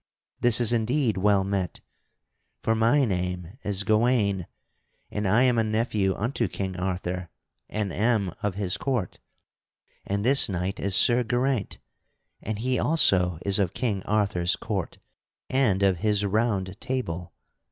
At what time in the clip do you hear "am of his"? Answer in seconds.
7.93-8.77